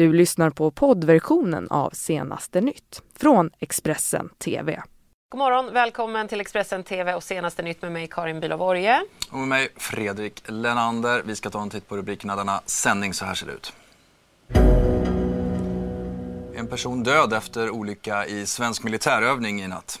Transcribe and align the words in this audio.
Du 0.00 0.12
lyssnar 0.12 0.50
på 0.50 0.70
poddversionen 0.70 1.68
av 1.70 1.90
Senaste 1.90 2.60
nytt 2.60 3.02
från 3.16 3.50
Expressen 3.58 4.28
TV. 4.38 4.82
God 5.30 5.38
morgon, 5.38 5.74
välkommen 5.74 6.28
till 6.28 6.40
Expressen 6.40 6.84
TV 6.84 7.14
och 7.14 7.22
Senaste 7.22 7.62
nytt 7.62 7.82
med 7.82 7.92
mig 7.92 8.08
Karin 8.10 8.40
Bülow 8.40 8.62
Orje. 8.62 9.02
Och 9.30 9.38
med 9.38 9.48
mig 9.48 9.68
Fredrik 9.76 10.42
Lenander. 10.46 11.22
Vi 11.24 11.36
ska 11.36 11.50
ta 11.50 11.62
en 11.62 11.70
titt 11.70 11.88
på 11.88 11.96
rubrikerna 11.96 12.36
denna 12.36 12.60
sändning. 12.66 13.14
Så 13.14 13.24
här 13.24 13.34
ser 13.34 13.46
det 13.46 13.52
ut. 13.52 13.72
En 16.54 16.66
person 16.66 17.02
död 17.02 17.32
efter 17.32 17.70
olycka 17.70 18.26
i 18.26 18.46
svensk 18.46 18.82
militärövning 18.82 19.62
i 19.62 19.68
natt. 19.68 20.00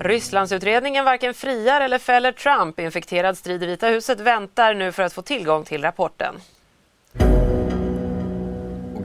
Rysslandsutredningen 0.00 1.04
varken 1.04 1.34
friar 1.34 1.80
eller 1.80 1.98
fäller 1.98 2.32
Trump. 2.32 2.80
Infekterad 2.80 3.38
strid 3.38 3.62
i 3.62 3.66
Vita 3.66 3.86
huset 3.86 4.20
väntar 4.20 4.74
nu 4.74 4.92
för 4.92 5.02
att 5.02 5.12
få 5.12 5.22
tillgång 5.22 5.64
till 5.64 5.82
rapporten. 5.82 6.34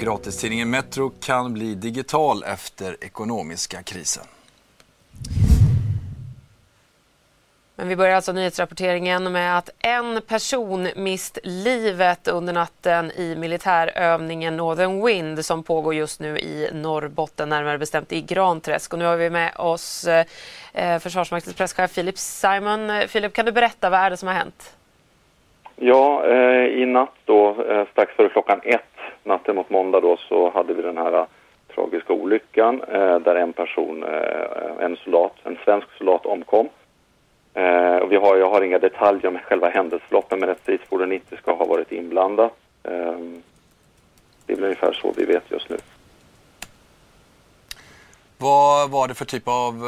Gratistidningen 0.03 0.69
Metro 0.69 1.09
kan 1.09 1.53
bli 1.53 1.75
digital 1.75 2.43
efter 2.43 3.03
ekonomiska 3.03 3.83
krisen. 3.83 4.23
Men 7.75 7.87
vi 7.87 7.95
börjar 7.95 8.15
alltså 8.15 8.31
nyhetsrapporteringen 8.31 9.31
med 9.31 9.57
att 9.57 9.69
en 9.79 10.21
person 10.27 10.87
mist 10.95 11.37
livet 11.43 12.27
under 12.27 12.53
natten 12.53 13.11
i 13.11 13.35
militärövningen 13.35 14.57
Northern 14.57 15.05
Wind 15.05 15.45
som 15.45 15.63
pågår 15.63 15.93
just 15.93 16.19
nu 16.19 16.39
i 16.39 16.69
Norrbotten, 16.73 17.49
närmare 17.49 17.77
bestämt 17.77 18.11
i 18.13 18.21
Granträsk. 18.21 18.93
Och 18.93 18.99
nu 18.99 19.05
har 19.05 19.17
vi 19.17 19.29
med 19.29 19.55
oss 19.55 20.07
eh, 20.73 20.99
Försvarsmaktens 20.99 21.55
presschef 21.55 21.93
Philip 21.95 22.17
Simon. 22.17 22.91
Philip, 23.11 23.33
kan 23.33 23.45
du 23.45 23.51
berätta 23.51 23.89
vad 23.89 23.99
är 23.99 24.09
det 24.09 24.17
som 24.17 24.27
har 24.27 24.35
hänt? 24.35 24.75
Ja, 25.75 26.25
eh, 26.25 26.65
i 26.65 26.85
natt 26.85 27.15
då, 27.25 27.65
eh, 27.69 27.87
strax 27.91 28.15
före 28.15 28.29
klockan 28.29 28.61
ett, 28.63 28.92
natten 29.25 29.55
mot 29.55 29.69
måndag 29.69 29.99
då, 29.99 30.17
så 30.17 30.49
hade 30.49 30.73
vi 30.73 30.81
den 30.81 30.97
här 30.97 31.13
äh, 31.13 31.25
tragiska 31.75 32.13
olyckan 32.13 32.81
eh, 32.81 33.19
där 33.19 33.35
en 33.35 33.53
person, 33.53 34.03
eh, 34.03 34.85
en 34.85 34.97
soldat, 34.97 35.33
en 35.43 35.57
svensk 35.65 35.87
soldat 35.97 36.25
omkom. 36.25 36.69
Eh, 37.53 37.95
och 37.95 38.11
vi 38.11 38.15
har, 38.15 38.37
jag 38.37 38.49
har 38.49 38.61
inga 38.61 38.79
detaljer 38.79 39.27
om 39.27 39.37
själva 39.37 39.69
händelseförloppet 39.69 40.39
men 40.39 40.49
ett 40.49 40.59
stridsfordon 40.61 41.09
90 41.09 41.37
ska 41.37 41.55
ha 41.55 41.65
varit 41.65 41.91
inblandat. 41.91 42.53
Eh, 42.83 43.17
det 44.45 44.53
är 44.53 44.55
väl 44.55 44.63
ungefär 44.63 44.93
så 44.93 45.13
vi 45.17 45.25
vet 45.25 45.51
just 45.51 45.69
nu. 45.69 45.77
Vad 48.37 48.89
var 48.91 49.07
det 49.07 49.13
för 49.13 49.25
typ 49.25 49.47
av 49.47 49.85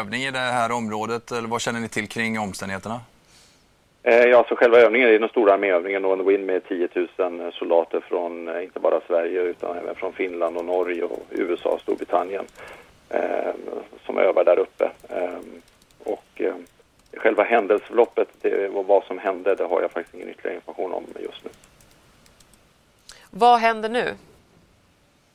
övning 0.00 0.22
i 0.22 0.30
det 0.30 0.38
här 0.38 0.72
området 0.72 1.32
eller 1.32 1.48
vad 1.48 1.60
känner 1.60 1.80
ni 1.80 1.88
till 1.88 2.08
kring 2.08 2.38
omständigheterna? 2.38 3.00
Eh, 4.08 4.24
ja, 4.24 4.44
så 4.48 4.56
själva 4.56 4.78
övningen 4.78 5.08
är 5.08 5.18
den 5.18 5.28
stora 5.28 5.52
arméövningen 5.52 6.26
Wind 6.26 6.46
med 6.46 6.68
10 6.68 6.88
000 7.18 7.52
soldater 7.52 8.00
från 8.00 8.48
eh, 8.48 8.64
inte 8.64 8.80
bara 8.80 9.00
Sverige 9.06 9.42
utan 9.42 9.76
även 9.76 9.94
från 9.94 10.12
Finland 10.12 10.56
och 10.56 10.64
Norge 10.64 11.02
och 11.02 11.26
USA 11.30 11.68
och 11.68 11.80
Storbritannien 11.80 12.44
eh, 13.08 13.54
som 14.06 14.18
övar 14.18 14.44
där 14.44 14.58
uppe. 14.58 14.90
Eh, 15.08 15.38
och 16.04 16.42
själva 17.16 17.42
händelseförloppet 17.42 18.28
och 18.74 18.86
vad 18.86 19.04
som 19.04 19.18
hände, 19.18 19.54
det 19.54 19.64
har 19.64 19.82
jag 19.82 19.90
faktiskt 19.90 20.14
ingen 20.14 20.28
ytterligare 20.28 20.54
information 20.54 20.92
om 20.92 21.04
just 21.20 21.44
nu. 21.44 21.50
Vad 23.30 23.58
händer 23.58 23.88
nu? 23.88 24.04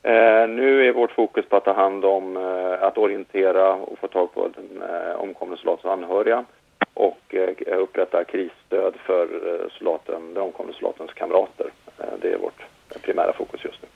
Eh, 0.02 0.48
nu 0.48 0.86
är 0.88 0.92
vårt 0.92 1.12
fokus 1.12 1.46
på 1.48 1.56
att 1.56 1.64
ta 1.64 1.72
hand 1.72 2.04
om, 2.04 2.36
eh, 2.36 2.82
att 2.82 2.98
orientera 2.98 3.72
och 3.72 3.98
få 3.98 4.08
tag 4.08 4.34
på 4.34 4.48
den 4.48 4.82
eh, 4.82 5.20
omkomne 5.20 5.56
soldatens 5.56 5.92
anhöriga 5.92 6.44
och 6.94 7.34
eh, 7.34 7.78
upprätta 7.78 8.24
krisstöd 8.24 8.94
för 9.06 9.24
eh, 9.24 9.70
soldaten, 9.70 10.34
den 10.34 10.42
omkomne 10.42 10.72
soldatens 10.72 11.12
kamrater. 11.12 11.70
Eh, 11.98 12.04
det 12.20 12.32
är 12.32 12.38
vårt 12.38 12.62
primära 13.02 13.32
fokus 13.32 13.64
just 13.64 13.82
nu. 13.82 13.88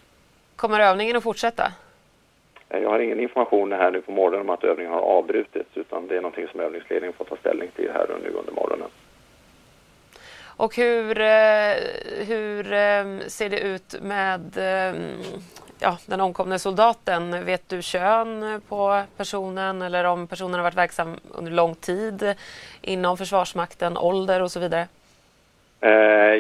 Kommer 0.56 0.80
övningen 0.80 1.16
att 1.16 1.22
fortsätta? 1.22 1.72
Jag 2.68 2.90
har 2.90 2.98
ingen 2.98 3.20
information 3.20 3.72
här 3.72 3.90
nu 3.90 4.00
på 4.00 4.12
morgonen 4.12 4.40
om 4.40 4.50
att 4.50 4.64
övningen 4.64 4.92
har 4.92 5.00
avbrutits 5.00 5.70
utan 5.74 6.06
det 6.06 6.16
är 6.16 6.20
någonting 6.20 6.48
som 6.48 6.60
övningsledningen 6.60 7.12
får 7.12 7.24
ta 7.24 7.36
ställning 7.36 7.68
till 7.76 7.90
här 7.92 8.06
nu 8.22 8.30
under 8.30 8.52
morgonen. 8.52 8.88
Och 10.56 10.76
hur, 10.76 11.20
eh, 11.20 11.74
hur 12.26 12.72
eh, 12.72 13.18
ser 13.26 13.48
det 13.48 13.60
ut 13.60 14.02
med 14.02 14.56
eh, 14.56 15.00
ja, 15.78 15.98
den 16.06 16.20
omkomne 16.20 16.58
soldaten? 16.58 17.44
Vet 17.44 17.68
du 17.68 17.82
kön 17.82 18.60
på 18.68 19.02
personen 19.16 19.82
eller 19.82 20.04
om 20.04 20.26
personen 20.26 20.54
har 20.54 20.62
varit 20.62 20.76
verksam 20.76 21.16
under 21.34 21.52
lång 21.52 21.74
tid 21.74 22.34
inom 22.82 23.16
Försvarsmakten, 23.16 23.96
ålder 23.96 24.42
och 24.42 24.50
så 24.50 24.60
vidare? 24.60 24.88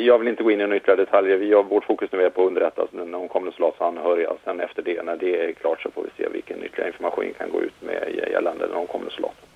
Jag 0.00 0.18
vill 0.18 0.28
inte 0.28 0.42
gå 0.42 0.50
in 0.50 0.60
i 0.60 0.62
några 0.62 0.76
ytterligare 0.76 1.04
detaljer. 1.04 1.36
Vi 1.36 1.52
har, 1.52 1.62
vårt 1.62 1.84
fokus 1.84 2.12
nu 2.12 2.22
är 2.22 2.30
på 2.30 2.42
att 2.42 2.46
underrätta 2.46 2.86
den 2.90 3.14
omkomne 3.14 3.52
soldats 3.52 3.80
anhöriga. 3.80 4.32
Sen 4.44 4.60
efter 4.60 4.82
det, 4.82 5.02
när 5.02 5.16
det 5.16 5.48
är 5.48 5.52
klart, 5.52 5.82
så 5.82 5.90
får 5.90 6.02
vi 6.02 6.22
se 6.22 6.28
vilken 6.28 6.64
ytterligare 6.64 6.88
information 6.88 7.34
kan 7.38 7.50
gå 7.50 7.62
ut 7.62 7.82
med 7.82 8.28
gällande 8.32 8.66
den 8.66 8.76
omkomne 8.76 9.10
soldaten. 9.10 9.48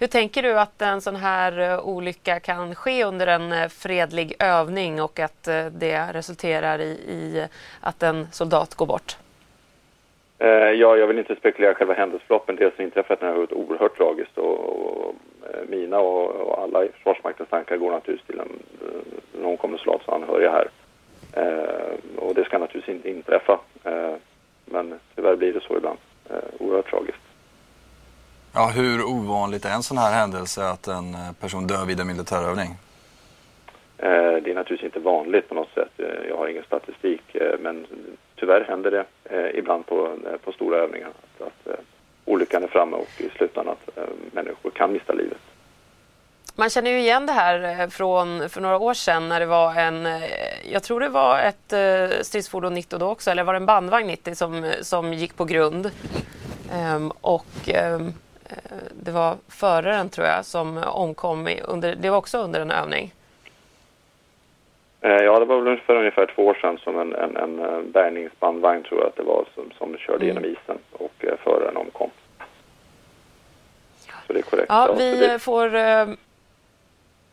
Hur 0.00 0.06
tänker 0.06 0.42
du 0.42 0.58
att 0.58 0.82
en 0.82 1.00
sån 1.00 1.16
här 1.16 1.58
eh, 1.58 1.88
olycka 1.88 2.40
kan 2.40 2.74
ske 2.74 3.04
under 3.04 3.26
en 3.26 3.52
eh, 3.52 3.68
fredlig 3.68 4.34
övning 4.38 5.02
och 5.02 5.18
att 5.18 5.48
eh, 5.48 5.66
det 5.66 6.12
resulterar 6.12 6.78
i, 6.78 6.90
i 6.90 7.46
att 7.80 8.02
en 8.02 8.26
soldat 8.32 8.74
går 8.74 8.86
bort? 8.86 9.16
Ja, 10.40 10.96
jag 10.96 11.06
vill 11.06 11.18
inte 11.18 11.36
spekulera 11.36 11.74
själva 11.74 11.94
händelseförloppen. 11.94 12.56
Det 12.56 12.74
som 12.74 12.84
inträffat 12.84 13.22
är 13.22 13.54
oerhört 13.54 13.96
tragiskt 13.96 14.38
och, 14.38 14.58
och 14.58 15.14
mina 15.68 15.98
och, 15.98 16.30
och, 16.30 16.62
alla 16.62 16.84
i 16.84 16.88
Försvarsmaktens 16.88 17.48
tankar 17.48 17.76
går 17.76 17.90
naturligtvis 17.90 18.26
till 18.26 18.40
en, 18.40 18.48
en 19.38 19.44
omkommen 19.44 19.78
soldats 19.78 20.08
anhöriga 20.08 20.50
här. 20.50 20.68
Eh, 21.32 22.24
och 22.24 22.34
det 22.34 22.44
ska 22.44 22.58
naturligtvis 22.58 22.96
inte 22.96 23.10
inträffa. 23.10 23.60
Eh, 23.84 24.14
men 24.64 25.00
tyvärr 25.14 25.36
blir 25.36 25.52
det 25.52 25.60
så 25.60 25.76
ibland. 25.76 25.98
Eh, 26.30 26.36
oerhört 26.58 26.90
tragiskt. 26.90 27.27
Ja, 28.58 28.66
hur 28.66 29.04
ovanligt 29.04 29.64
är 29.64 29.70
en 29.70 29.82
sån 29.82 29.98
här 29.98 30.12
händelse 30.12 30.68
att 30.68 30.86
en 30.86 31.14
eh, 31.14 31.32
person 31.40 31.66
dör 31.66 31.84
vid 31.86 32.00
en 32.00 32.06
militärövning? 32.06 32.68
Eh, 33.98 34.08
det 34.42 34.50
är 34.50 34.54
naturligtvis 34.54 34.94
inte 34.94 35.00
vanligt 35.00 35.48
på 35.48 35.54
något 35.54 35.74
sätt. 35.74 35.92
Jag 36.28 36.36
har 36.36 36.48
ingen 36.48 36.64
statistik. 36.64 37.36
Men 37.60 37.86
tyvärr 38.36 38.64
händer 38.64 38.90
det 38.90 39.04
ibland 39.58 39.86
på, 39.86 40.12
på 40.44 40.52
stora 40.52 40.76
övningar. 40.76 41.08
Att, 41.38 41.42
att 41.42 41.80
olyckan 42.28 42.62
är 42.62 42.68
framme 42.68 42.96
och 42.96 43.20
i 43.20 43.28
slutändan 43.28 43.76
att 43.82 43.98
eh, 43.98 44.04
människor 44.32 44.70
kan 44.70 44.92
mista 44.92 45.12
livet. 45.12 45.38
Man 46.54 46.70
känner 46.70 46.90
ju 46.90 46.98
igen 46.98 47.26
det 47.26 47.32
här 47.32 47.80
eh, 47.80 47.88
från 47.88 48.48
för 48.48 48.60
några 48.60 48.78
år 48.78 48.94
sedan 48.94 49.28
när 49.28 49.40
det 49.40 49.46
var 49.46 49.74
en, 49.74 50.06
eh, 50.06 50.22
jag 50.72 50.82
tror 50.82 51.00
det 51.00 51.08
var 51.08 51.38
ett 51.38 51.74
stridsfordon 52.26 52.74
90 52.74 52.98
då 52.98 53.08
också, 53.08 53.30
eller 53.30 53.42
var 53.42 53.52
det 53.52 53.56
en 53.56 53.66
bandvagn 53.66 54.06
90 54.06 54.34
som, 54.34 54.72
som 54.82 55.14
gick 55.14 55.36
på 55.36 55.44
grund. 55.44 55.90
Um, 56.96 57.12
och 57.20 57.46
um, 57.94 58.14
det 58.92 59.10
var 59.10 59.36
föraren 59.48 60.08
tror 60.08 60.26
jag 60.26 60.44
som 60.44 60.84
omkom, 60.86 61.48
under, 61.64 61.94
det 61.94 62.10
var 62.10 62.18
också 62.18 62.38
under 62.38 62.60
en 62.60 62.70
övning. 62.70 63.14
Ja, 65.00 65.38
det 65.38 65.44
var 65.44 65.60
väl 65.60 65.80
för 65.80 65.96
ungefär 65.96 66.26
två 66.34 66.46
år 66.46 66.54
sedan 66.54 66.78
som 66.78 66.98
en, 66.98 67.14
en, 67.14 67.36
en 67.36 67.92
bärgningsbandvagn 67.92 68.82
tror 68.82 69.00
jag 69.00 69.08
att 69.08 69.16
det 69.16 69.22
var 69.22 69.44
som, 69.54 69.70
som 69.78 69.96
körde 69.96 70.24
mm. 70.24 70.26
genom 70.26 70.44
isen 70.44 70.78
och 70.92 71.24
föraren 71.44 71.76
omkom. 71.76 72.10
Så 74.26 74.32
det 74.32 74.38
är 74.38 74.42
korrekt. 74.42 74.66
Ja, 74.68 74.94
vi 74.98 75.38
får 75.38 75.74
eh, 75.74 76.06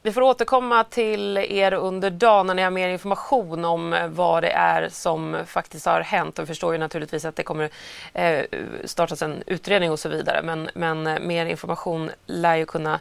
vi 0.05 0.11
får 0.11 0.21
återkomma 0.21 0.83
till 0.83 1.37
er 1.37 1.73
under 1.73 2.09
dagen 2.09 2.47
när 2.47 2.53
ni 2.53 2.61
har 2.61 2.69
mer 2.69 2.89
information 2.89 3.65
om 3.65 4.09
vad 4.09 4.43
det 4.43 4.49
är 4.49 4.89
som 4.89 5.37
faktiskt 5.47 5.85
har 5.85 6.01
hänt. 6.01 6.39
Och 6.39 6.43
vi 6.43 6.47
förstår 6.47 6.73
ju 6.73 6.79
naturligtvis 6.79 7.25
att 7.25 7.35
det 7.35 7.43
kommer 7.43 7.69
eh, 8.13 8.45
startas 8.83 9.21
en 9.21 9.43
utredning 9.47 9.91
och 9.91 9.99
så 9.99 10.09
vidare. 10.09 10.41
Men, 10.43 10.69
men 10.75 11.07
eh, 11.07 11.19
mer 11.19 11.45
information 11.45 12.11
lär 12.25 12.55
ju 12.55 12.65
kunna 12.65 12.99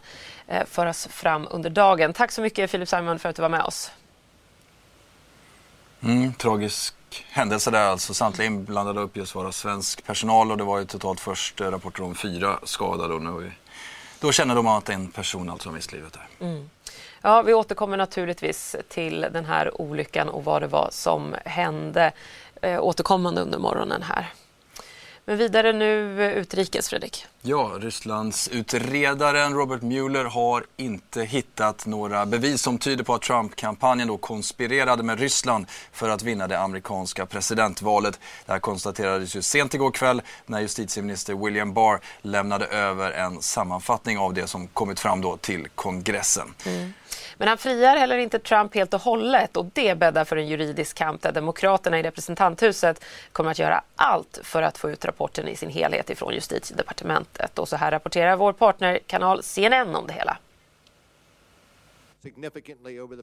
föras 0.66 1.06
fram 1.06 1.48
under 1.50 1.70
dagen. 1.70 2.12
Tack 2.12 2.32
så 2.32 2.40
mycket 2.40 2.70
Filip 2.70 2.88
Simon 2.88 3.18
för 3.18 3.28
att 3.28 3.36
du 3.36 3.42
var 3.42 3.48
med 3.48 3.62
oss. 3.62 3.90
Mm, 6.02 6.34
tragisk 6.34 6.94
händelse 7.28 7.70
där 7.70 7.86
alltså. 7.86 8.14
Samtliga 8.14 8.46
inblandade 8.46 9.00
uppges 9.00 9.34
vara 9.34 9.52
svensk 9.52 10.06
personal 10.06 10.50
och 10.50 10.58
det 10.58 10.64
var 10.64 10.78
ju 10.78 10.84
totalt 10.84 11.20
först 11.20 11.60
rapporter 11.60 12.02
om 12.02 12.14
fyra 12.14 12.58
skadade 12.62 13.14
och 13.14 13.22
nu 13.22 13.30
har 13.30 13.38
vi 13.38 13.50
då 14.24 14.32
känner 14.32 14.54
de 14.54 14.66
att 14.66 14.88
en 14.88 15.08
person 15.08 15.50
alltså 15.50 15.68
har 15.68 15.74
mist 15.74 15.92
livet 15.92 16.12
där. 16.12 16.46
Mm. 16.46 16.70
Ja, 17.26 17.42
vi 17.42 17.54
återkommer 17.54 17.96
naturligtvis 17.96 18.76
till 18.88 19.20
den 19.20 19.44
här 19.44 19.80
olyckan 19.80 20.28
och 20.28 20.44
vad 20.44 20.62
det 20.62 20.66
var 20.66 20.88
som 20.92 21.34
hände 21.44 22.12
eh, 22.62 22.84
återkommande 22.84 23.40
under 23.40 23.58
morgonen 23.58 24.02
här. 24.02 24.32
Men 25.24 25.36
vidare 25.36 25.72
nu 25.72 26.22
eh, 26.24 26.32
utrikes, 26.32 26.88
Fredrik. 26.88 27.26
Ja, 27.46 27.72
Rysslands 27.80 28.48
utredaren 28.48 29.54
Robert 29.54 29.82
Mueller 29.82 30.24
har 30.24 30.64
inte 30.76 31.22
hittat 31.22 31.86
några 31.86 32.26
bevis 32.26 32.62
som 32.62 32.78
tyder 32.78 33.04
på 33.04 33.14
att 33.14 33.22
Trump-kampanjen 33.22 34.08
då 34.08 34.16
konspirerade 34.16 35.02
med 35.02 35.20
Ryssland 35.20 35.66
för 35.92 36.08
att 36.08 36.22
vinna 36.22 36.48
det 36.48 36.58
amerikanska 36.58 37.26
presidentvalet. 37.26 38.20
Det 38.46 38.52
här 38.52 38.58
konstaterades 38.58 39.36
ju 39.36 39.42
sent 39.42 39.74
igår 39.74 39.90
kväll 39.90 40.22
när 40.46 40.60
justitieminister 40.60 41.34
William 41.34 41.74
Barr 41.74 42.00
lämnade 42.22 42.66
över 42.66 43.10
en 43.10 43.42
sammanfattning 43.42 44.18
av 44.18 44.34
det 44.34 44.46
som 44.46 44.66
kommit 44.66 45.00
fram 45.00 45.20
då 45.20 45.36
till 45.36 45.68
kongressen. 45.74 46.54
Mm. 46.66 46.92
Men 47.36 47.48
han 47.48 47.58
friar 47.58 47.96
heller 47.96 48.18
inte 48.18 48.38
Trump 48.38 48.74
helt 48.74 48.94
och 48.94 49.00
hållet 49.00 49.56
och 49.56 49.66
det 49.72 49.98
bäddar 49.98 50.24
för 50.24 50.36
en 50.36 50.48
juridisk 50.48 50.96
kamp 50.96 51.22
där 51.22 51.32
Demokraterna 51.32 51.98
i 51.98 52.02
representanthuset 52.02 53.04
kommer 53.32 53.50
att 53.50 53.58
göra 53.58 53.82
allt 53.96 54.38
för 54.42 54.62
att 54.62 54.78
få 54.78 54.90
ut 54.90 55.04
rapporten 55.04 55.48
i 55.48 55.56
sin 55.56 55.70
helhet 55.70 56.10
ifrån 56.10 56.34
justitiedepartementet. 56.34 57.33
Och 57.54 57.68
så 57.68 57.76
här 57.76 57.90
rapporterar 57.90 58.36
vår 58.36 58.52
partnerkanal 58.52 59.42
CNN 59.42 59.96
om 59.96 60.06
det 60.06 60.12
hela. 60.12 60.38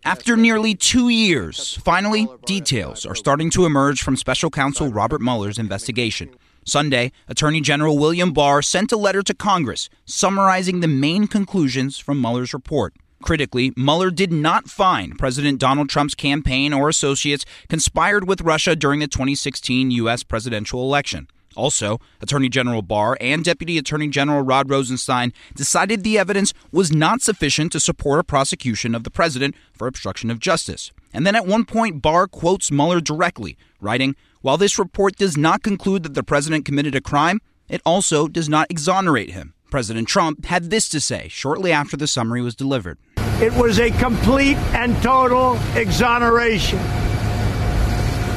After 0.04 0.36
nearly 0.36 0.75
two 0.75 1.10
years, 1.10 1.80
finally, 1.84 2.28
details 2.46 3.06
are 3.06 3.16
starting 3.16 3.50
to 3.50 3.66
emerge 3.66 4.04
from 4.04 4.16
special 4.16 4.52
counsel 4.52 4.90
Robert 4.90 5.22
Mueller's 5.22 5.58
investigation. 5.58 6.30
Sunday, 6.63 7.12
Attorney 7.28 7.62
General 7.62 7.98
William 7.98 8.31
Barr 8.31 8.62
sent 8.62 8.92
a 8.92 8.98
letter 8.98 9.24
to 9.24 9.34
Congress 9.34 9.90
summarizing 10.06 10.81
the 10.81 10.88
main 10.88 11.25
conclusions 11.25 11.98
from 11.98 12.22
Mueller's 12.22 12.54
report. 12.54 12.94
Critically, 13.24 13.72
Mueller 13.75 14.12
did 14.12 14.31
not 14.31 14.69
find 14.69 15.18
President 15.18 15.60
Donald 15.60 15.90
Trump's 15.90 16.16
campaign 16.16 16.74
or 16.74 16.90
associates 16.90 17.46
conspired 17.69 18.28
with 18.28 18.42
Russia 18.42 18.75
during 18.75 19.00
the 19.00 19.07
2016 19.07 19.92
U.S. 19.92 20.24
presidential 20.24 20.81
election. 20.81 21.28
Also, 21.56 22.00
Attorney 22.21 22.50
General 22.50 22.81
Barr 22.81 23.18
and 23.19 23.44
Deputy 23.44 23.77
Attorney 23.77 24.07
General 24.07 24.42
Rod 24.42 24.69
Rosenstein 24.69 25.33
decided 25.56 26.03
the 26.03 26.18
evidence 26.18 26.53
was 26.71 26.92
not 26.92 27.21
sufficient 27.21 27.71
to 27.74 27.80
support 27.80 28.19
a 28.19 28.24
prosecution 28.24 28.95
of 28.95 29.03
the 29.03 29.12
president 29.12 29.56
for 29.74 29.88
obstruction 29.88 30.31
of 30.31 30.39
justice. 30.39 30.92
And 31.13 31.25
then 31.25 31.36
at 31.36 31.45
one 31.45 31.65
point, 31.65 32.01
Barr 32.01 32.27
quotes 32.27 32.71
Mueller 32.71 33.01
directly, 33.01 33.57
writing, 33.80 34.15
While 34.42 34.57
this 34.57 34.80
report 34.80 35.15
does 35.18 35.38
not 35.38 35.63
conclude 35.63 36.03
that 36.03 36.13
the 36.13 36.24
president 36.24 36.65
committed 36.65 36.95
a 36.95 37.01
crime, 37.01 37.42
it 37.68 37.81
also 37.86 38.27
does 38.27 38.50
not 38.50 38.69
exonerate 38.69 39.31
him. 39.31 39.54
President 39.69 40.07
Trump 40.07 40.45
had 40.45 40.69
this 40.69 40.89
to 40.89 41.00
say 41.00 41.27
shortly 41.30 41.71
after 41.71 41.95
the 41.95 42.07
summary 42.07 42.42
was 42.42 42.56
delivered. 42.56 42.97
It 43.42 43.54
was 43.54 43.80
a 43.80 43.89
complete 43.92 44.57
and 44.74 45.01
total 45.01 45.57
exoneration. 45.75 46.80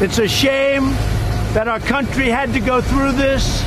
It's 0.00 0.18
a 0.18 0.28
shame 0.28 0.94
that 1.54 1.68
our 1.68 1.78
country 1.78 2.28
had 2.28 2.52
to 2.52 2.58
go 2.58 2.80
through 2.80 3.12
this. 3.12 3.62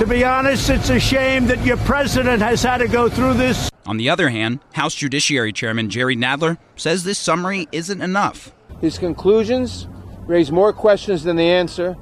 To 0.00 0.06
be 0.06 0.24
honest, 0.24 0.68
it's 0.70 0.90
a 0.90 0.98
shame 0.98 1.46
that 1.46 1.64
your 1.64 1.76
president 1.76 2.42
has 2.42 2.64
had 2.64 2.78
to 2.78 2.88
go 2.88 3.08
through 3.08 3.34
this. 3.34 3.70
On 3.86 3.96
the 3.96 4.10
other 4.10 4.28
hand, 4.28 4.58
House 4.72 4.96
Judiciary 4.96 5.52
Chairman 5.52 5.88
Jerry 5.88 6.16
Nadler 6.16 6.58
says 6.74 7.04
this 7.04 7.16
summary 7.16 7.68
isn't 7.70 8.02
enough. 8.02 8.50
His 8.80 8.98
conclusions 8.98 9.86
raise 10.26 10.50
more 10.50 10.72
questions 10.72 11.22
than 11.22 11.36
the 11.36 11.48
answer, 11.48 11.96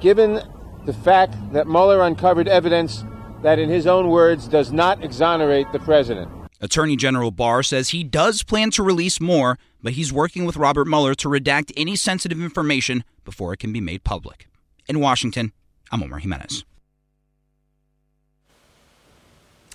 given 0.00 0.42
the 0.84 0.92
fact 0.92 1.34
that 1.54 1.66
Mueller 1.66 2.02
uncovered 2.02 2.46
evidence 2.46 3.04
that, 3.42 3.58
in 3.58 3.70
his 3.70 3.86
own 3.86 4.10
words, 4.10 4.48
does 4.48 4.70
not 4.70 5.02
exonerate 5.02 5.72
the 5.72 5.78
president. 5.78 6.30
Attorney 6.60 6.96
General 6.96 7.30
Barr 7.30 7.62
says 7.62 7.90
he 7.90 8.02
does 8.02 8.42
plan 8.42 8.70
to 8.72 8.82
release 8.82 9.20
more, 9.20 9.58
but 9.82 9.92
he's 9.92 10.12
working 10.12 10.44
with 10.44 10.56
Robert 10.56 10.86
Mueller 10.86 11.14
to 11.14 11.28
redact 11.28 11.72
any 11.76 11.96
sensitive 11.96 12.40
information 12.42 13.04
before 13.24 13.52
it 13.52 13.60
can 13.60 13.72
be 13.72 13.80
made 13.80 14.02
public. 14.02 14.48
In 14.88 15.00
Washington, 15.00 15.52
I'm 15.92 16.02
Omar 16.02 16.18
Jimenez. 16.18 16.64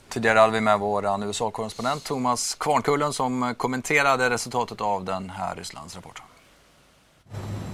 Tidigare 0.09 0.39
hade 0.39 0.53
vi 0.53 0.62
med 0.62 0.80
vår 0.80 1.24
USA-korrespondent 1.24 2.03
Thomas 2.03 2.56
Kvarnkullen 2.56 3.13
som 3.13 3.56
kommenterade 3.57 4.29
resultatet 4.29 4.81
av 4.81 5.06
den 5.06 5.29
här 5.29 5.56
Rysslandsrapporten. 5.56 6.25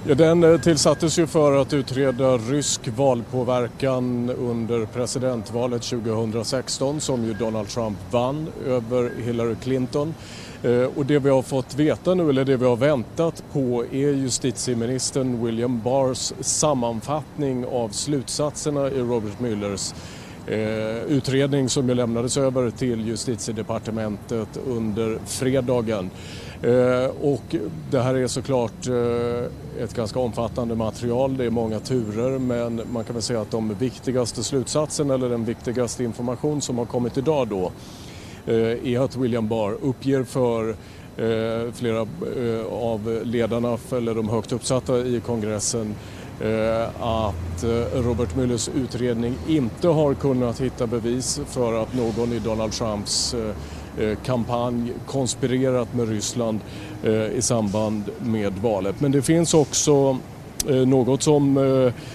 Ja, 0.08 0.16
den 0.16 0.44
eh, 0.44 0.62
tillsattes 0.62 1.20
ju 1.20 1.28
för 1.28 1.62
att 1.62 1.74
utreda 1.74 2.38
rysk 2.38 2.88
valpåverkan 2.88 4.30
under 4.30 4.86
presidentvalet 4.86 5.82
2016 5.82 7.02
som 7.02 7.26
ju 7.26 7.34
Donald 7.34 7.68
Trump 7.68 7.98
vann 8.12 8.48
över 8.68 9.12
Hillary 9.24 9.56
Clinton. 9.64 10.14
Eh, 10.64 10.72
och 10.72 11.06
det 11.06 11.20
vi 11.20 11.30
har 11.30 11.42
fått 11.42 11.76
veta 11.76 12.14
nu, 12.14 12.30
eller 12.30 12.46
det 12.46 12.58
vi 12.58 12.66
har 12.66 12.76
väntat 12.76 13.44
på, 13.54 13.86
är 13.92 14.12
justitieministern 14.14 15.46
William 15.46 15.82
Barrs 15.82 16.34
sammanfattning 16.40 17.66
av 17.66 17.90
slutsatserna 17.90 18.88
i 18.88 19.00
Robert 19.00 19.40
Muellers 19.40 19.94
Eh, 20.50 21.04
utredning 21.08 21.70
som 21.70 21.90
ju 21.90 21.96
lämnades 21.96 22.38
över 22.38 22.70
till 22.70 23.08
justitiedepartementet 23.08 24.60
under 24.68 25.20
fredagen. 25.26 26.10
Eh, 26.64 27.12
och 27.22 27.56
det 27.92 28.00
här 28.00 28.16
är 28.16 28.28
såklart 28.28 28.88
eh, 28.88 29.84
ett 29.84 29.94
ganska 29.96 30.20
omfattande 30.20 30.76
material, 30.76 31.38
det 31.38 31.46
är 31.46 31.50
många 31.50 31.80
turer 31.80 32.40
men 32.40 32.82
man 32.92 33.04
kan 33.04 33.14
väl 33.14 33.22
säga 33.22 33.42
att 33.42 33.52
de 33.52 33.74
viktigaste 33.74 34.44
slutsatserna 34.44 35.14
eller 35.14 35.30
den 35.30 35.46
viktigaste 35.46 36.04
information 36.04 36.62
som 36.62 36.78
har 36.78 36.86
kommit 36.86 37.18
idag 37.18 37.48
då 37.48 37.72
är 38.84 39.00
att 39.00 39.16
William 39.16 39.48
Barr 39.48 39.78
uppger 39.82 40.24
för 40.24 40.76
flera 41.72 42.08
av 42.70 43.22
ledarna, 43.24 43.78
eller 43.92 44.16
de 44.16 44.30
högt 44.30 44.52
uppsatta 44.52 44.98
i 44.98 45.22
kongressen 45.26 45.96
Eh, 46.42 46.88
att 47.02 47.64
eh, 47.64 48.02
Robert 48.02 48.36
Muellers 48.36 48.70
utredning 48.70 49.34
inte 49.48 49.88
har 49.88 50.14
kunnat 50.14 50.62
hitta 50.62 50.88
bevis 50.88 51.42
för 51.48 51.84
att 51.84 51.94
någon 51.94 52.34
i 52.34 52.40
Donald 52.40 52.72
Trumps 52.72 53.34
eh, 53.98 54.18
kampanj 54.26 54.94
konspirerat 55.06 55.94
med 55.94 56.10
Ryssland 56.10 56.60
i 57.36 57.42
samband 57.42 58.04
med 58.20 58.54
valet. 58.54 59.02
Men 59.02 59.12
det 59.12 59.22
finns 59.22 59.54
också 59.54 60.18
något 60.86 61.24
som 61.24 61.56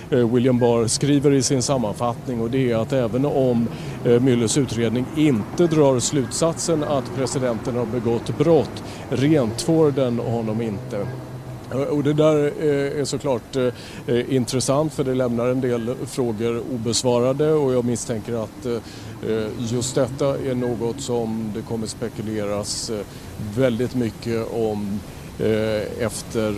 William 0.09 0.59
Barr 0.59 0.87
skriver 0.87 1.33
i 1.33 1.43
sin 1.43 1.63
sammanfattning 1.63 2.41
och 2.41 2.51
det 2.51 2.71
är 2.71 2.77
att 2.77 2.93
även 2.93 3.25
om 3.25 3.69
Müllers 4.05 4.59
utredning 4.59 5.07
inte 5.17 5.67
drar 5.67 5.99
slutsatsen 5.99 6.85
att 6.85 7.15
presidenten 7.17 7.77
har 7.77 7.87
begått 7.87 8.39
brott 8.39 8.83
rentvår 9.11 9.91
den 9.91 10.19
honom 10.19 10.63
inte. 10.63 11.07
Och 11.73 12.05
det 12.05 12.13
där 12.13 12.37
är 13.01 13.05
såklart 13.05 13.57
eh, 13.57 14.35
intressant 14.35 14.93
för 14.93 15.05
det 15.05 15.15
lämnar 15.15 15.47
en 15.47 15.61
del 15.61 15.95
frågor 16.07 16.63
obesvarade 16.75 17.53
och 17.53 17.75
jag 17.75 17.85
misstänker 17.85 18.45
att 18.45 18.67
eh, 18.67 19.47
just 19.59 19.95
detta 19.95 20.27
är 20.27 20.55
något 20.55 21.01
som 21.01 21.53
det 21.55 21.63
kommer 21.63 21.87
spekuleras 21.87 22.91
eh, 22.91 23.01
väldigt 23.57 23.95
mycket 23.95 24.53
om 24.53 25.01
efter 25.99 26.55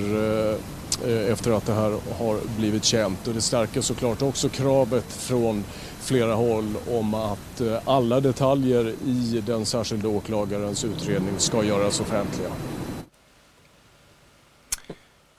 efter 1.28 1.50
att 1.50 1.66
det 1.66 1.72
här 1.72 1.94
har 2.18 2.38
blivit 2.58 2.84
känt 2.84 3.28
och 3.28 3.34
det 3.34 3.40
stärker 3.40 3.80
såklart 3.80 4.22
också 4.22 4.48
kravet 4.48 5.12
från 5.12 5.64
flera 6.00 6.34
håll 6.34 6.74
om 6.90 7.14
att 7.14 7.62
alla 7.84 8.20
detaljer 8.20 8.94
i 9.06 9.42
den 9.46 9.66
särskilda 9.66 10.08
åklagarens 10.08 10.84
utredning 10.84 11.34
ska 11.38 11.64
göras 11.64 12.00
offentliga. 12.00 12.50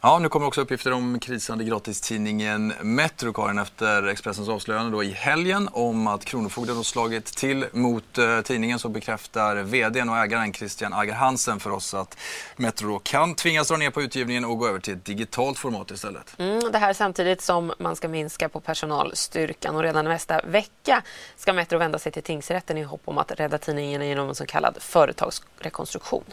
Ja, 0.07 0.19
nu 0.19 0.30
kommer 0.30 0.48
också 0.48 0.62
uppgifter 0.62 0.94
om 0.94 1.19
krisande 1.19 1.64
gratistidningen 1.64 2.73
Metro, 2.81 3.33
Karin, 3.33 3.57
efter 3.57 4.07
Expressens 4.07 4.49
avslöjande 4.49 4.92
då 4.92 5.04
i 5.04 5.11
helgen 5.11 5.69
om 5.71 6.07
att 6.07 6.26
Kronofogden 6.26 6.76
har 6.76 6.83
slagit 6.83 7.26
till 7.26 7.66
mot 7.71 8.18
eh, 8.18 8.42
tidningen 8.42 8.80
så 8.80 8.90
bekräftar 8.90 9.56
vdn 9.56 10.09
och 10.09 10.18
ägaren 10.18 10.54
Christian 10.54 10.94
Ager 10.94 11.14
Hansen 11.14 11.59
för 11.59 11.69
oss 11.69 11.94
att 11.94 12.18
Metro 12.56 12.90
då 12.90 12.99
kan 12.99 13.35
tvingas 13.35 13.68
dra 13.68 13.78
ner 13.78 13.92
på 13.92 14.02
utgivningen 14.02 14.45
och 14.45 14.57
gå 14.57 14.68
över 14.68 14.80
till 14.80 14.94
ett 14.94 15.06
digitalt 15.06 15.57
format 15.57 15.92
istället. 15.92 16.35
Mm, 16.37 16.71
det 16.71 16.78
här 16.78 16.94
samtidigt 16.94 17.42
som 17.42 17.73
man 17.80 17.95
ska 17.95 18.07
minska 18.07 18.49
på 18.49 18.59
personalstyrkan 18.59 19.76
och 19.76 19.83
redan 19.83 20.06
nästa 20.06 20.42
vecka 20.42 21.04
ska 21.37 21.54
Metro 21.54 21.78
vända 21.78 21.99
sig 21.99 22.11
till 22.11 22.23
tingsrätten 22.23 22.78
i 22.78 22.83
hopp 22.83 23.02
om 23.06 23.18
att 23.18 23.31
rädda 23.31 23.57
tidningen 23.57 24.07
genom 24.07 24.30
en 24.30 24.35
så 24.35 24.45
kallad 24.45 24.78
företagsrekonstruktion. 24.80 26.23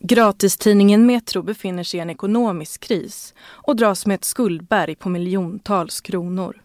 Gratistidningen 0.00 1.06
Metro 1.06 1.42
befinner 1.42 1.82
sig 1.82 1.98
i 1.98 2.00
en 2.00 2.10
ekonomisk 2.10 2.80
kris 2.80 3.34
och 3.40 3.76
dras 3.76 4.06
med 4.06 4.14
ett 4.14 4.24
skuldberg 4.24 4.94
på 4.94 5.08
miljontals 5.08 6.00
kronor. 6.00 6.62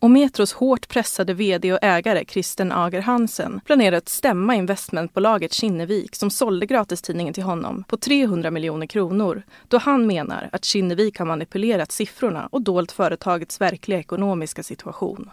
Och 0.00 0.10
Metros 0.10 0.52
hårt 0.52 0.88
pressade 0.88 1.34
vd 1.34 1.72
och 1.72 1.78
ägare 1.82 2.24
Kristen 2.24 2.72
Ager 2.72 3.00
Hansen 3.00 3.60
planerar 3.64 3.96
att 3.96 4.08
stämma 4.08 4.54
investmentbolaget 4.54 5.52
Kinnevik 5.52 6.14
som 6.14 6.30
sålde 6.30 6.66
gratistidningen 6.66 7.34
till 7.34 7.42
honom 7.42 7.84
på 7.88 7.96
300 7.96 8.50
miljoner 8.50 8.86
kronor 8.86 9.42
då 9.68 9.78
han 9.78 10.06
menar 10.06 10.48
att 10.52 10.64
Kinnevik 10.64 11.18
har 11.18 11.26
manipulerat 11.26 11.92
siffrorna 11.92 12.48
och 12.52 12.62
dolt 12.62 12.92
företagets 12.92 13.60
verkliga 13.60 13.98
ekonomiska 13.98 14.62
situation. 14.62 15.30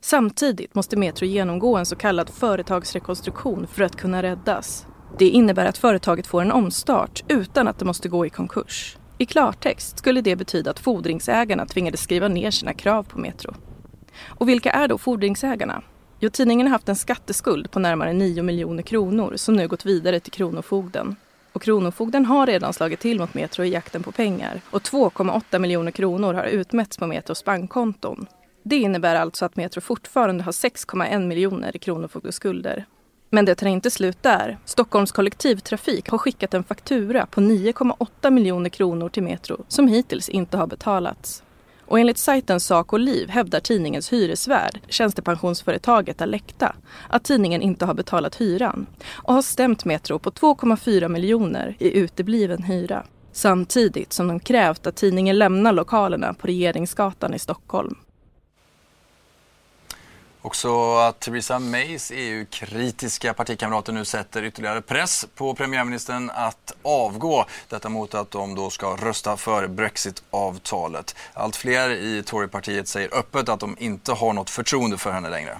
Samtidigt 0.00 0.74
måste 0.74 0.96
Metro 0.96 1.26
genomgå 1.26 1.76
en 1.76 1.86
så 1.86 1.96
kallad 1.96 2.30
företagsrekonstruktion 2.30 3.66
för 3.66 3.82
att 3.82 3.96
kunna 3.96 4.22
räddas. 4.22 4.86
Det 5.18 5.28
innebär 5.28 5.66
att 5.66 5.78
företaget 5.78 6.26
får 6.26 6.42
en 6.42 6.52
omstart 6.52 7.24
utan 7.28 7.68
att 7.68 7.78
det 7.78 7.84
måste 7.84 8.08
gå 8.08 8.26
i 8.26 8.30
konkurs. 8.30 8.96
I 9.18 9.26
klartext 9.26 9.98
skulle 9.98 10.20
det 10.20 10.36
betyda 10.36 10.70
att 10.70 10.78
fordringsägarna 10.78 11.66
tvingades 11.66 12.00
skriva 12.00 12.28
ner 12.28 12.50
sina 12.50 12.74
krav 12.74 13.02
på 13.02 13.18
Metro. 13.18 13.54
Och 14.24 14.48
vilka 14.48 14.70
är 14.70 14.88
då 14.88 14.98
fordringsägarna? 14.98 15.82
Jo, 16.20 16.30
tidningen 16.30 16.66
har 16.66 16.72
haft 16.72 16.88
en 16.88 16.96
skatteskuld 16.96 17.70
på 17.70 17.78
närmare 17.78 18.12
9 18.12 18.42
miljoner 18.42 18.82
kronor 18.82 19.32
som 19.36 19.56
nu 19.56 19.68
gått 19.68 19.86
vidare 19.86 20.20
till 20.20 20.32
Kronofogden. 20.32 21.16
Och 21.52 21.62
Kronofogden 21.62 22.26
har 22.26 22.46
redan 22.46 22.72
slagit 22.72 23.00
till 23.00 23.20
mot 23.20 23.34
Metro 23.34 23.64
i 23.64 23.68
jakten 23.68 24.02
på 24.02 24.12
pengar 24.12 24.60
och 24.70 24.82
2,8 24.82 25.58
miljoner 25.58 25.90
kronor 25.90 26.34
har 26.34 26.44
utmätts 26.44 26.98
på 26.98 27.06
Metros 27.06 27.44
bankkonton. 27.44 28.26
Det 28.64 28.76
innebär 28.76 29.14
alltså 29.14 29.44
att 29.44 29.56
Metro 29.56 29.80
fortfarande 29.80 30.44
har 30.44 30.52
6,1 30.52 31.26
miljoner 31.26 31.76
i 31.76 31.78
kronofogdeskulder. 31.78 32.86
Men 33.34 33.44
det 33.44 33.54
tar 33.54 33.66
inte 33.66 33.90
slut 33.90 34.22
där. 34.22 34.58
Stockholms 34.64 35.12
kollektivtrafik 35.12 36.08
har 36.08 36.18
skickat 36.18 36.54
en 36.54 36.64
faktura 36.64 37.26
på 37.26 37.40
9,8 37.40 38.30
miljoner 38.30 38.70
kronor 38.70 39.08
till 39.08 39.22
Metro 39.22 39.64
som 39.68 39.88
hittills 39.88 40.28
inte 40.28 40.56
har 40.56 40.66
betalats. 40.66 41.42
Och 41.86 42.00
enligt 42.00 42.18
sajten 42.18 42.60
Sak 42.60 42.92
och 42.92 42.98
Liv 42.98 43.28
hävdar 43.28 43.60
tidningens 43.60 44.12
hyresvärd, 44.12 44.80
tjänstepensionsföretaget 44.88 46.22
Alecta, 46.22 46.74
att 47.08 47.24
tidningen 47.24 47.62
inte 47.62 47.84
har 47.84 47.94
betalat 47.94 48.40
hyran 48.40 48.86
och 49.12 49.34
har 49.34 49.42
stämt 49.42 49.84
Metro 49.84 50.18
på 50.18 50.30
2,4 50.30 51.08
miljoner 51.08 51.76
i 51.78 51.98
utebliven 51.98 52.62
hyra. 52.62 53.04
Samtidigt 53.32 54.12
som 54.12 54.28
de 54.28 54.40
krävt 54.40 54.86
att 54.86 54.96
tidningen 54.96 55.38
lämnar 55.38 55.72
lokalerna 55.72 56.34
på 56.34 56.46
Regeringsgatan 56.46 57.34
i 57.34 57.38
Stockholm. 57.38 57.96
Också 60.44 60.96
att 60.96 61.20
Theresa 61.20 61.58
Mays 61.58 62.12
EU-kritiska 62.14 63.34
partikamrater 63.34 63.92
nu 63.92 64.04
sätter 64.04 64.44
ytterligare 64.44 64.82
press 64.82 65.26
på 65.34 65.54
premiärministern 65.54 66.30
att 66.34 66.72
avgå. 66.82 67.44
Detta 67.68 67.88
mot 67.88 68.14
att 68.14 68.30
de 68.30 68.54
då 68.54 68.70
ska 68.70 68.96
rösta 68.96 69.36
för 69.36 69.66
Brexit-avtalet. 69.66 71.16
Allt 71.34 71.56
fler 71.56 71.90
i 71.90 72.22
Torypartiet 72.22 72.88
säger 72.88 73.14
öppet 73.14 73.48
att 73.48 73.60
de 73.60 73.76
inte 73.80 74.12
har 74.12 74.32
något 74.32 74.50
förtroende 74.50 74.98
för 74.98 75.10
henne 75.12 75.30
längre. 75.30 75.58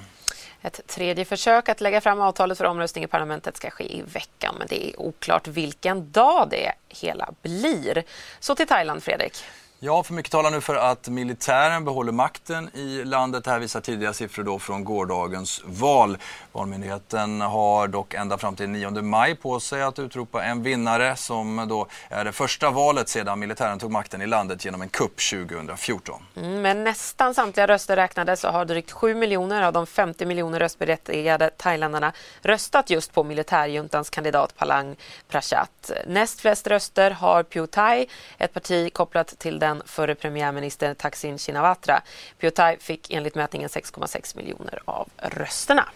Ett 0.63 0.81
tredje 0.87 1.25
försök 1.25 1.69
att 1.69 1.81
lägga 1.81 2.01
fram 2.01 2.21
avtalet 2.21 2.59
för 2.59 2.65
omröstning 2.65 3.05
i 3.05 3.07
parlamentet 3.07 3.57
ska 3.57 3.71
ske 3.71 3.97
i 3.97 4.03
veckan 4.03 4.55
men 4.59 4.67
det 4.71 4.91
är 4.91 5.01
oklart 5.01 5.49
vilken 5.49 6.13
dag 6.13 6.49
det 6.51 6.73
hela 6.89 7.31
blir. 7.43 8.03
Så 8.41 8.55
till 8.55 8.67
Thailand, 8.67 9.03
Fredrik. 9.03 9.45
Ja, 9.87 10.03
för 10.03 10.15
mycket 10.15 10.33
talar 10.33 10.51
nu 10.51 10.61
för 10.61 10.75
att 10.75 11.09
militären 11.09 11.85
behåller 11.85 12.13
makten 12.13 12.71
i 12.75 13.05
landet. 13.05 13.45
Det 13.45 13.51
här 13.51 13.59
visar 13.59 13.81
tidiga 13.81 14.13
siffror 14.13 14.45
då 14.45 14.59
från 14.59 14.85
gårdagens 14.85 15.63
val. 15.65 16.19
Valmyndigheten 16.53 17.41
har 17.41 17.89
dock 17.89 18.15
ända 18.15 18.39
fram 18.39 18.57
till 18.57 18.69
9 18.69 18.91
maj 18.91 19.35
på 19.35 19.61
sig 19.61 19.83
att 19.83 19.99
utropa 19.99 20.45
en 20.45 20.63
vinnare 20.63 21.17
som 21.17 21.67
då 21.69 21.87
är 22.09 22.25
det 22.25 22.33
första 22.33 22.71
valet 22.71 23.09
sedan 23.09 23.39
militären 23.39 23.79
tog 23.79 23.91
makten 23.91 24.23
i 24.23 24.27
landet 24.27 24.65
genom 24.65 24.83
en 24.83 24.89
kupp 24.89 25.21
2014. 25.31 26.23
Mm, 26.37 26.63
men 26.63 26.85
nästan 26.85 27.35
samtliga 27.35 27.67
röster 27.67 27.97
räknades 27.97 28.45
och 28.45 28.53
har 28.53 28.65
drygt 28.65 28.93
7 28.93 29.15
miljoner 29.15 29.63
av 29.63 29.73
de 29.73 29.87
50 29.87 30.27
miljoner 30.27 30.59
röstberättigade 30.59 31.51
thailändarna 31.51 32.13
röstat 32.43 32.91
just 32.91 33.13
på 33.13 33.25
militärjuntans 33.25 34.11
kandidat 34.11 34.57
Palang 34.57 34.97
Prachat. 35.29 35.91
Näst 36.07 36.41
flest 36.41 36.67
röster 36.67 37.11
har 37.11 37.43
Pyu 37.43 37.67
Thai, 37.67 38.07
ett 38.39 38.53
parti 38.53 38.93
kopplat 38.93 39.39
till 39.39 39.59
den 39.59 39.74
förre 39.87 40.15
premiärminister 40.15 40.95
Thaksin 40.95 41.39
Shinawatra. 41.39 42.03
Pheu 42.41 42.77
fick 42.81 43.11
enligt 43.11 43.35
mätningen 43.35 43.69
6,6 43.69 44.37
miljoner 44.37 44.83
av 44.85 45.09
rösterna. 45.17 45.89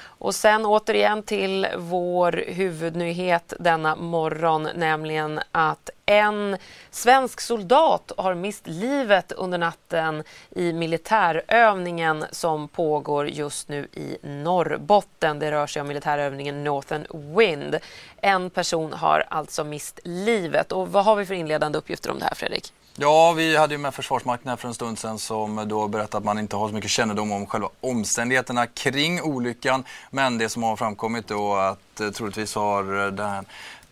Och 0.00 0.34
sen 0.34 0.66
återigen 0.66 1.22
till 1.22 1.66
vår 1.76 2.44
huvudnyhet 2.46 3.52
denna 3.58 3.96
morgon, 3.96 4.68
nämligen 4.74 5.40
att 5.52 5.90
en 6.08 6.56
svensk 6.90 7.40
soldat 7.40 8.12
har 8.16 8.34
mist 8.34 8.66
livet 8.66 9.32
under 9.32 9.58
natten 9.58 10.22
i 10.50 10.72
militärövningen 10.72 12.24
som 12.30 12.68
pågår 12.68 13.28
just 13.28 13.68
nu 13.68 13.88
i 13.92 14.16
Norrbotten. 14.22 15.38
Det 15.38 15.52
rör 15.52 15.66
sig 15.66 15.82
om 15.82 15.88
militärövningen 15.88 16.64
Northern 16.64 17.36
Wind. 17.36 17.78
En 18.16 18.50
person 18.50 18.92
har 18.92 19.24
alltså 19.28 19.64
mist 19.64 20.00
livet. 20.04 20.72
Och 20.72 20.88
vad 20.88 21.04
har 21.04 21.16
vi 21.16 21.26
för 21.26 21.34
inledande 21.34 21.78
uppgifter 21.78 22.10
om 22.10 22.18
det 22.18 22.24
här, 22.24 22.34
Fredrik? 22.34 22.72
Ja, 23.00 23.32
vi 23.32 23.56
hade 23.56 23.74
ju 23.74 23.78
med 23.78 23.94
Försvarsmakten 23.94 24.48
här 24.48 24.56
för 24.56 24.68
en 24.68 24.74
stund 24.74 24.98
sedan 24.98 25.18
som 25.18 25.68
då 25.68 25.88
berättade 25.88 26.18
att 26.18 26.24
man 26.24 26.38
inte 26.38 26.56
har 26.56 26.68
så 26.68 26.74
mycket 26.74 26.90
kännedom 26.90 27.32
om 27.32 27.46
själva 27.46 27.68
omständigheterna 27.80 28.66
kring 28.66 29.22
olyckan. 29.22 29.84
Men 30.10 30.38
det 30.38 30.48
som 30.48 30.62
har 30.62 30.76
framkommit 30.76 31.28
då 31.28 31.54
att 31.54 32.00
eh, 32.00 32.10
troligtvis 32.10 32.54
har 32.54 33.06
eh, 33.06 33.12
den 33.12 33.44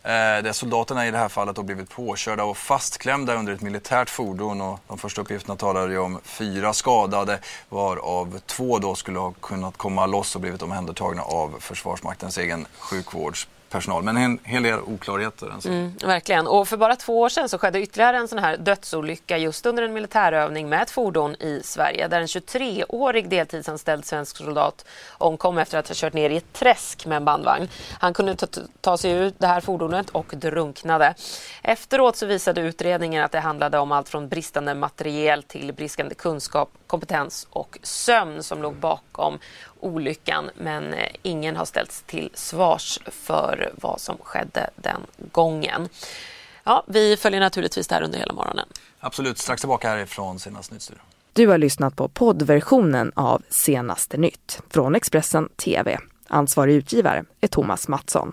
Eh, 0.06 0.42
där 0.42 0.52
soldaterna 0.52 1.06
i 1.06 1.10
det 1.10 1.18
här 1.18 1.28
fallet 1.28 1.56
har 1.56 1.64
blivit 1.64 1.90
påkörda 1.90 2.44
och 2.44 2.56
fastklämda 2.56 3.34
under 3.34 3.52
ett 3.52 3.60
militärt 3.60 4.10
fordon. 4.10 4.60
Och 4.60 4.80
de 4.88 4.98
första 4.98 5.20
uppgifterna 5.20 5.56
talade 5.56 5.92
ju 5.92 5.98
om 5.98 6.20
fyra 6.24 6.72
skadade 6.72 7.38
varav 7.68 8.40
två 8.46 8.78
då 8.78 8.94
skulle 8.94 9.18
ha 9.18 9.32
kunnat 9.32 9.76
komma 9.76 10.06
loss 10.06 10.34
och 10.34 10.40
blivit 10.40 10.62
omhändertagna 10.62 11.22
av 11.22 11.56
Försvarsmaktens 11.60 12.38
egen 12.38 12.66
sjukvårds 12.78 13.48
personal. 13.70 14.02
Men 14.02 14.16
en 14.16 14.38
hel 14.44 14.62
del 14.62 14.80
oklarheter. 14.80 15.52
Mm, 15.66 15.92
verkligen. 16.04 16.46
Och 16.46 16.68
för 16.68 16.76
bara 16.76 16.96
två 16.96 17.20
år 17.20 17.28
sedan 17.28 17.48
så 17.48 17.58
skedde 17.58 17.80
ytterligare 17.80 18.16
en 18.16 18.28
sån 18.28 18.38
här 18.38 18.56
dödsolycka 18.56 19.38
just 19.38 19.66
under 19.66 19.82
en 19.82 19.92
militärövning 19.92 20.68
med 20.68 20.82
ett 20.82 20.90
fordon 20.90 21.34
i 21.34 21.60
Sverige 21.64 22.08
där 22.08 22.20
en 22.20 22.26
23-årig 22.26 23.28
deltidsanställd 23.28 24.04
svensk 24.04 24.36
soldat 24.36 24.84
omkom 25.18 25.58
efter 25.58 25.78
att 25.78 25.88
ha 25.88 25.94
kört 25.94 26.12
ner 26.12 26.30
i 26.30 26.36
ett 26.36 26.52
träsk 26.52 27.06
med 27.06 27.16
en 27.16 27.24
bandvagn. 27.24 27.68
Han 28.00 28.14
kunde 28.14 28.36
ta, 28.36 28.46
ta 28.80 28.96
sig 28.96 29.12
ur 29.12 29.32
det 29.38 29.46
här 29.46 29.60
fordonet 29.60 30.10
och 30.10 30.32
drunknade. 30.36 31.14
Efteråt 31.62 32.16
så 32.16 32.26
visade 32.26 32.60
utredningen 32.60 33.24
att 33.24 33.32
det 33.32 33.40
handlade 33.40 33.78
om 33.78 33.92
allt 33.92 34.08
från 34.08 34.28
bristande 34.28 34.74
materiel 34.74 35.42
till 35.42 35.72
bristande 35.72 36.14
kunskap, 36.14 36.70
kompetens 36.86 37.46
och 37.50 37.78
sömn 37.82 38.42
som 38.42 38.62
låg 38.62 38.74
bakom 38.74 39.38
olyckan 39.80 40.50
men 40.54 40.94
eh, 40.94 41.08
ingen 41.22 41.56
har 41.56 41.64
ställts 41.64 42.02
till 42.02 42.30
svars 42.34 42.98
för 43.06 43.72
vad 43.74 44.00
som 44.00 44.18
skedde 44.18 44.70
den 44.76 45.00
gången. 45.32 45.88
Ja, 46.64 46.84
vi 46.86 47.16
följer 47.16 47.40
naturligtvis 47.40 47.88
det 47.88 47.94
här 47.94 48.02
under 48.02 48.18
hela 48.18 48.32
morgonen. 48.32 48.68
Absolut, 49.00 49.38
strax 49.38 49.62
tillbaka 49.62 49.88
härifrån 49.88 50.38
Senaste 50.38 50.74
nytt 50.74 50.90
Du 51.32 51.46
har 51.46 51.58
lyssnat 51.58 51.96
på 51.96 52.08
poddversionen 52.08 53.12
av 53.14 53.42
Senaste 53.48 54.16
nytt 54.16 54.62
från 54.70 54.94
Expressen 54.94 55.48
TV. 55.48 55.98
Ansvarig 56.28 56.74
utgivare 56.74 57.24
är 57.40 57.48
Thomas 57.48 57.88
Mattsson. 57.88 58.32